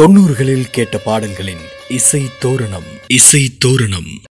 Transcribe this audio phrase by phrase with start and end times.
[0.00, 2.86] தொண்ணூறுகளில் கேட்ட பாடல்களின் இசை தோரணம்.
[3.06, 4.22] இசை தோரணம்.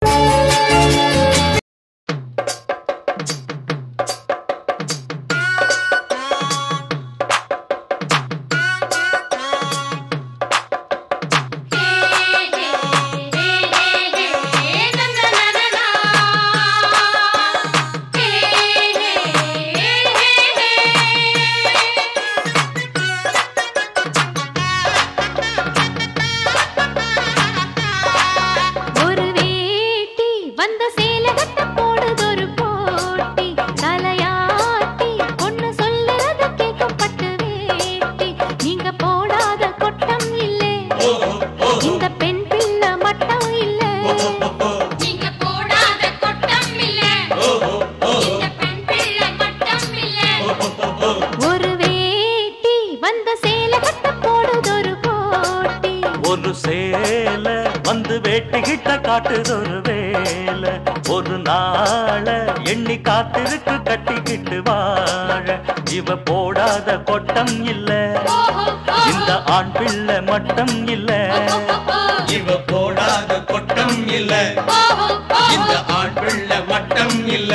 [69.55, 71.09] ஆண் பிள்ளை மட்டம் இல்ல.
[72.27, 74.33] இவ போடாத கொட்டம் இல்ல.
[75.55, 77.53] இந்த ஆண் பிள்ளை மட்டம் இல்ல.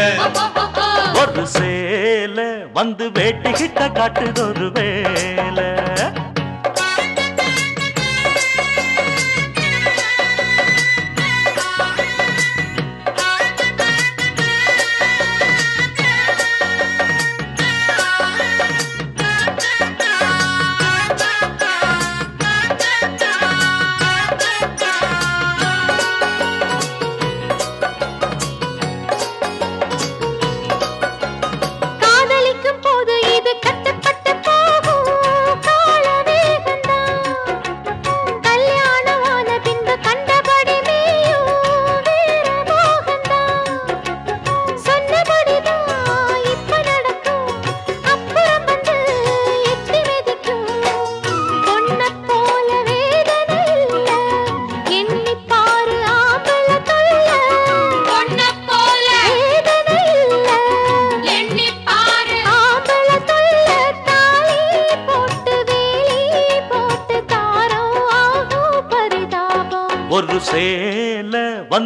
[1.21, 2.39] ஒரு சேல
[2.73, 5.69] வந்து வேட்டிக்கிட்ட காட்டுதொரு வேலை.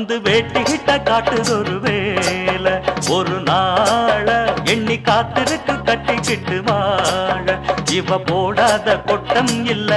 [0.03, 2.73] வந்து வேட்டிக்கிட்ட காட்டுது ஒரு வேலை
[3.11, 4.29] ஒரு நாள
[4.65, 7.47] எண்ணி காத்திருக்கு கட்டிக்கிட்டு வாழ.
[7.91, 9.93] இவ போடாத கொட்டம் இல்ல.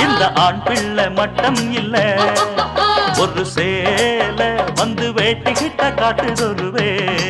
[0.00, 1.96] இந்த ஆண் பிள்ளை மட்டம் இல்ல.
[3.18, 7.29] ஒரு சேலை வந்து வேட்டிக்கிட்ட காட்டுது ஒரு வேலை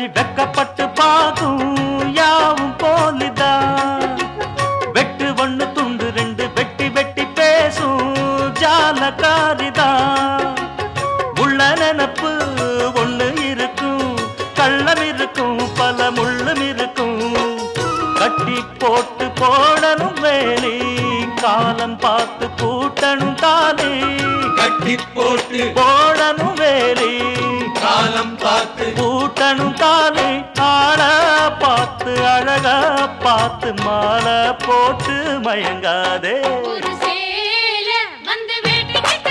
[0.00, 4.14] வச்சு வெக்கப்பட்டு பாகும் யாவும் போலிதான்.
[4.94, 8.14] வெட்டு ஒண்ணு துண்டு ரெண்டு வெட்டி வெட்டி பேசும்
[8.60, 10.46] ஜாலக்காரிதான்.
[11.42, 12.30] உள்ள நினப்பு
[13.02, 14.14] ஒண்ணு இருக்கும்
[14.60, 17.20] கள்ளம் இருக்கும் பல முள்ளும் இருக்கும்.
[18.20, 20.76] கட்டி போட்டு போடணும் வேலி
[21.42, 23.92] காலம் பார்த்து கூட்டணும் தானே
[24.56, 26.09] கட்டி போட்டு போடணும்
[31.92, 32.68] பார்த்து அழக
[33.22, 35.14] பார்த்து மாலை போட்டு
[35.46, 36.34] மயங்காதே.
[36.70, 37.90] ஒரு சேல
[38.28, 39.28] வந்து வேட்டிக்கிட்ட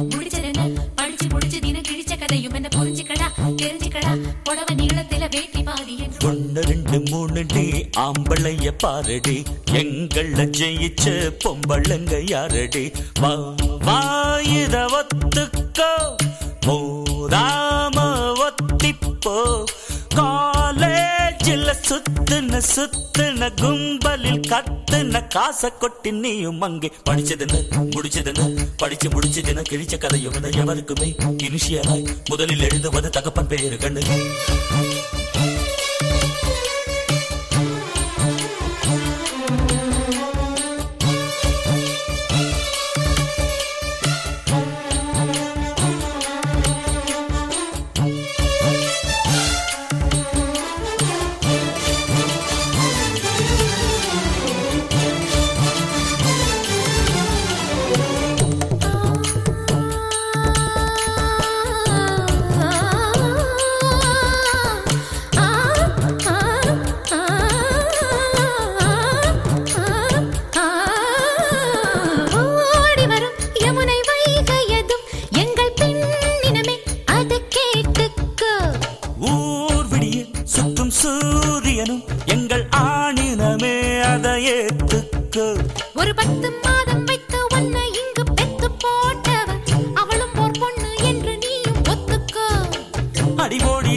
[0.00, 3.28] பிடிச்சதுன்னு படிச்சு முடிச்சு நீனு கிழிச்ச கதையும் என்ன புரிஞ்சுக்கடா
[3.62, 4.18] தெரிஞ்சுக்கடா.
[4.44, 5.24] புடவ நீளத்துல
[8.78, 9.42] பாரடி.
[9.72, 12.92] எங்கள ஜெயிச்ச பொம்பளைங்க யாரடி?
[13.20, 13.54] வா
[14.86, 16.15] ஒத்துக்கோ.
[21.88, 26.92] சுத்துன சுத்துன கும்பலில் கத்துன காச கொட்டி நீயும் அங்கே.
[27.10, 31.08] படிச்சதுன்னு முடிச்சதுன்னு படிச்சு முடிச்சதுன்னு கிழிச்ச கதையும் எவருக்குமே
[31.42, 34.02] இனிஷியலாய் முதலில் எழுதுவது தகப்பன் பேரு கண்ணு.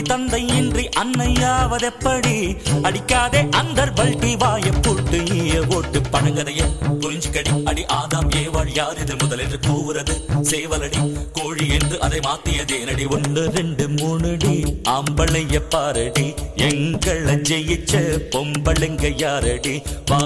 [0.02, 2.36] தந்தை இன்றி அன்னையாவதெப்படி
[2.84, 6.62] அடிக்காதே அந்த பல்டி வாய போட்டு ஈய ஓட்டு பணங்கதைய
[7.02, 10.16] புரிஞ்சுக்கடி அடி ஆதாம் ஏவாள் யார் இது முதல் என்று கூவுறது?
[10.42, 11.02] சேவலடி
[11.34, 12.86] கோழி என்று அதை மாத்தியதே.
[12.86, 14.56] நடி ஒன்று ரெண்டு மூணு டி.
[14.90, 17.94] ஆம்பளைய பாரடி எங்களை ஜெயிச்ச
[18.34, 19.82] பொம்பளைங்க யாரடி?
[20.10, 20.22] வா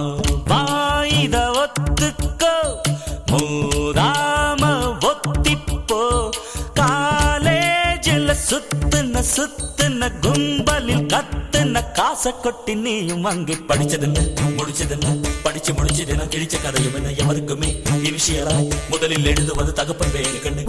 [0.48, 0.62] வா
[1.22, 2.56] இத ஒத்துக்கோ
[3.32, 4.62] மூதாம
[5.02, 6.02] ஒத்திப்போ.
[6.74, 8.93] காலேஜில் சுத்த
[9.26, 14.24] சுத்துன கும்பலில் கத்துன காசை கொட்டி நீயும் அங்கே படிச்சதுன்னு
[14.58, 15.12] முடிச்சதுன்னு
[15.44, 17.70] படிச்சு முடிச்சதுன்னு கிழிச்ச கதையும் என்ன எவருக்குமே
[18.02, 18.56] இனிஷியலா
[18.90, 20.66] முதலில் எழுதுவது தகப்பன் வேறு கண்ணு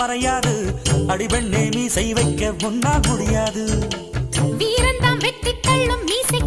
[0.00, 0.54] மறையாது.
[1.06, 3.88] அடிபெண்ணே மீசை வைக்க முன்னால் முடியாது.
[4.58, 6.39] வீரந்தாம் வெட்டி தள்ளும் மீசை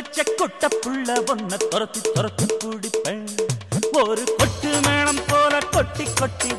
[0.00, 3.26] வச்ச கொட்ட புள்ள பொண்ண துரத்தி துரத்தி குடிப்பேன்
[4.00, 6.50] ஒரு கொட்டு மேளம் போல கொட்டி கொட்டி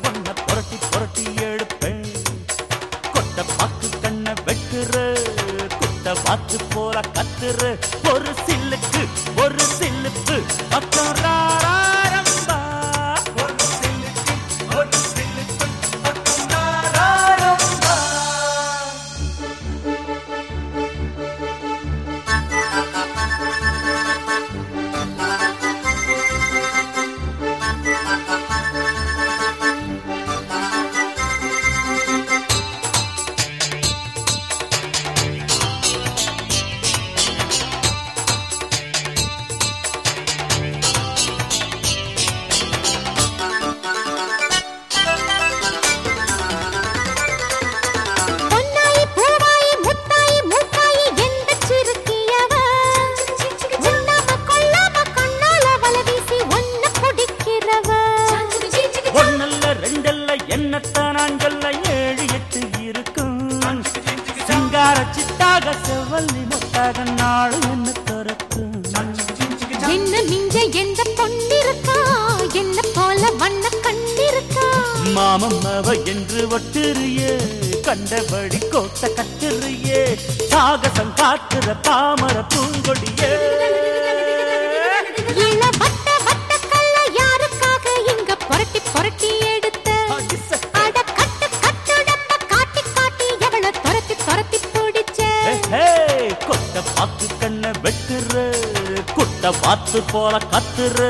[99.72, 101.08] காத்து போல கத்துரு.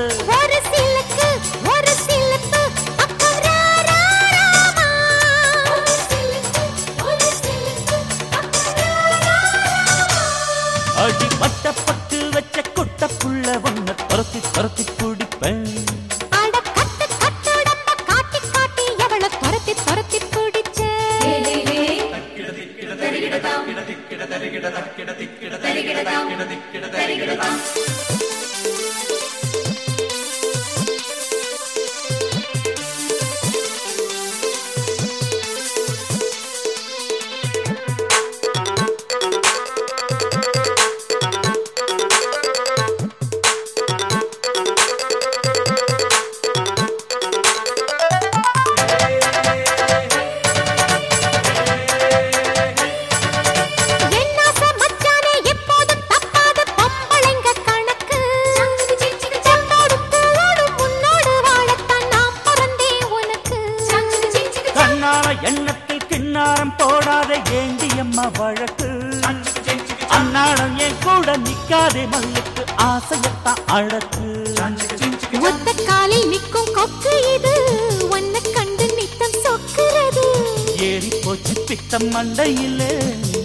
[81.92, 82.92] பித்தம் மண்டையிலே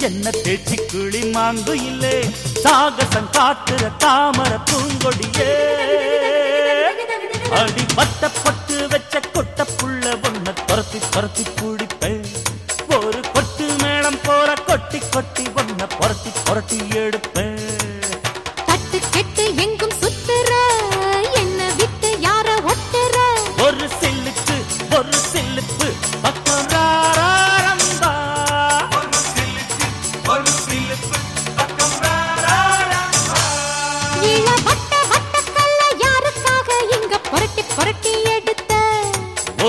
[0.08, 2.14] என்ன தேச்சி கிளி மாண்பு இல்லே
[2.62, 5.50] சாகசம் காட்டுற தாமர பூங்கொடியே.
[7.60, 11.77] அடி பட்ட பட்டு வச்ச கொட்ட புள்ள பொண்ண துரத்தி துரத்தி புள்ள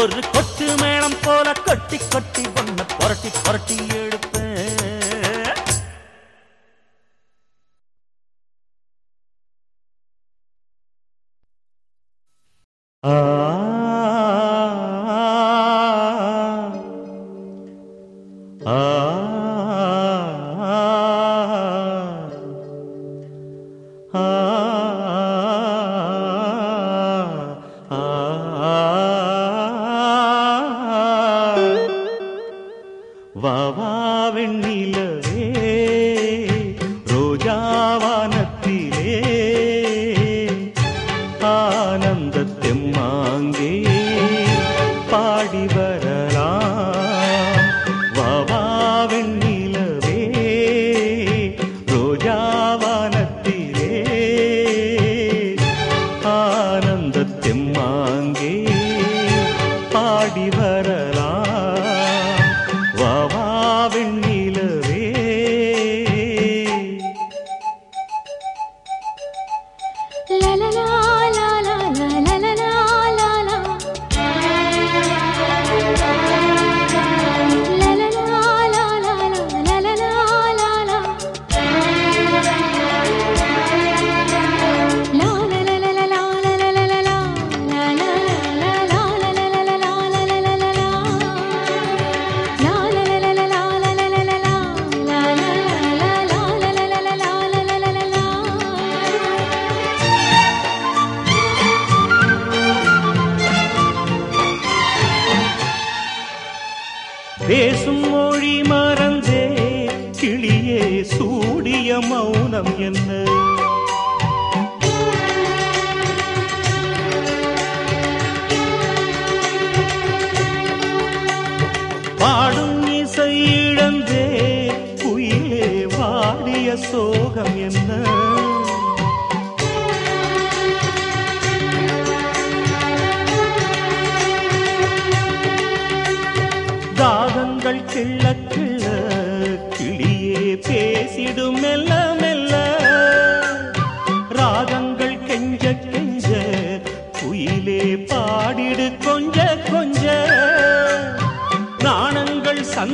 [0.08, 4.17] ஒரு கொட்டு மேளம் போல கொட்டி கொட்டி ஒன்ன புரட்டி புரட்டி ஏழு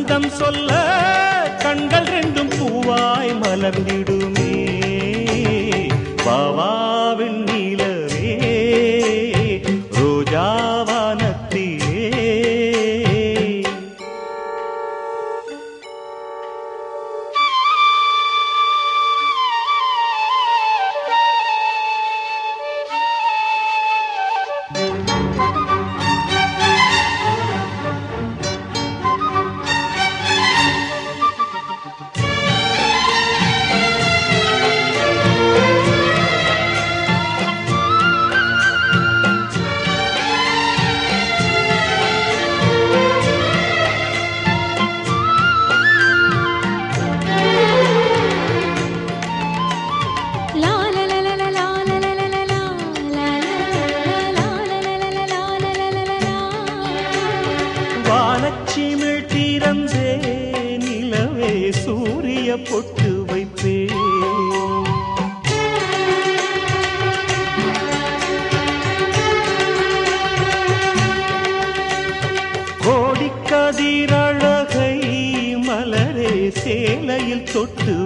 [0.06, 0.70] சொந்தம் சொல்ல
[1.62, 4.23] கண்கள் ரெண்டும் பூவாய் மலர்ந்திடும்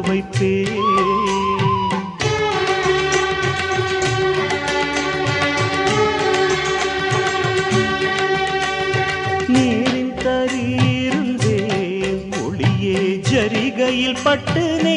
[0.02, 0.76] வைப்பேன்
[9.48, 11.58] நீரின் தரீருந்தே
[12.42, 12.98] ஒளியே
[13.30, 14.96] ஜரிகையில் பட்டு நீ